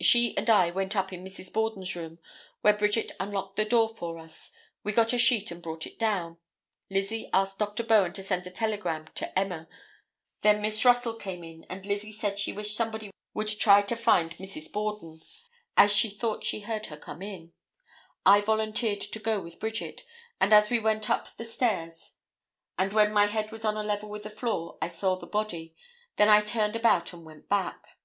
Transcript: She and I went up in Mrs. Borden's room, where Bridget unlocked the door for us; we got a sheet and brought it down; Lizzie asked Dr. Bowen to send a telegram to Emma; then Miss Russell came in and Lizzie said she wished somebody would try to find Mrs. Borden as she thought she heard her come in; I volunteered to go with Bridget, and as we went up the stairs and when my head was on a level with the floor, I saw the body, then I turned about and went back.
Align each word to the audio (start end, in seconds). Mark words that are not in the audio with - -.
She 0.00 0.36
and 0.36 0.48
I 0.48 0.70
went 0.70 0.94
up 0.94 1.12
in 1.12 1.24
Mrs. 1.24 1.52
Borden's 1.52 1.96
room, 1.96 2.20
where 2.60 2.72
Bridget 2.76 3.10
unlocked 3.18 3.56
the 3.56 3.64
door 3.64 3.88
for 3.88 4.18
us; 4.20 4.52
we 4.84 4.92
got 4.92 5.12
a 5.12 5.18
sheet 5.18 5.50
and 5.50 5.60
brought 5.60 5.84
it 5.84 5.98
down; 5.98 6.38
Lizzie 6.88 7.28
asked 7.32 7.58
Dr. 7.58 7.82
Bowen 7.82 8.12
to 8.12 8.22
send 8.22 8.46
a 8.46 8.52
telegram 8.52 9.06
to 9.16 9.36
Emma; 9.36 9.66
then 10.42 10.62
Miss 10.62 10.84
Russell 10.84 11.14
came 11.14 11.42
in 11.42 11.66
and 11.68 11.84
Lizzie 11.86 12.12
said 12.12 12.38
she 12.38 12.52
wished 12.52 12.76
somebody 12.76 13.10
would 13.34 13.48
try 13.48 13.82
to 13.82 13.96
find 13.96 14.36
Mrs. 14.36 14.70
Borden 14.70 15.22
as 15.76 15.92
she 15.92 16.08
thought 16.08 16.44
she 16.44 16.60
heard 16.60 16.86
her 16.86 16.96
come 16.96 17.20
in; 17.20 17.52
I 18.24 18.42
volunteered 18.42 19.00
to 19.00 19.18
go 19.18 19.40
with 19.42 19.58
Bridget, 19.58 20.02
and 20.40 20.52
as 20.54 20.70
we 20.70 20.78
went 20.78 21.10
up 21.10 21.36
the 21.36 21.44
stairs 21.44 22.12
and 22.78 22.92
when 22.92 23.12
my 23.12 23.26
head 23.26 23.50
was 23.50 23.64
on 23.64 23.76
a 23.76 23.82
level 23.82 24.08
with 24.08 24.22
the 24.22 24.30
floor, 24.30 24.78
I 24.80 24.86
saw 24.86 25.16
the 25.16 25.26
body, 25.26 25.74
then 26.14 26.28
I 26.28 26.42
turned 26.42 26.76
about 26.76 27.12
and 27.12 27.26
went 27.26 27.48
back. 27.48 27.98